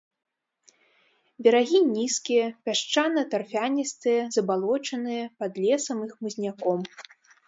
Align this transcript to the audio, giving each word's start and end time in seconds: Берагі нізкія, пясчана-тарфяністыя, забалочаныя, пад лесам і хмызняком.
Берагі 1.47 1.79
нізкія, 1.97 2.45
пясчана-тарфяністыя, 2.69 4.21
забалочаныя, 4.37 5.23
пад 5.45 5.53
лесам 5.67 5.97
і 6.07 6.09
хмызняком. 6.15 6.79